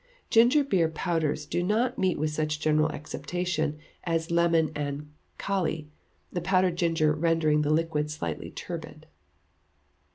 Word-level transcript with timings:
Ginger 0.31 0.63
beer 0.63 0.89
powders 0.89 1.45
do 1.45 1.61
not 1.61 1.99
meet 1.99 2.17
with 2.17 2.31
such 2.31 2.59
general 2.59 2.91
acceptation 2.91 3.77
as 4.03 4.31
lemon 4.31 4.71
and 4.75 5.13
kali, 5.37 5.91
the 6.33 6.41
powdered 6.41 6.75
ginger 6.77 7.13
rendering 7.13 7.61
the 7.61 7.69
liquid 7.69 8.09
slightly 8.09 8.49
turbid. 8.49 9.05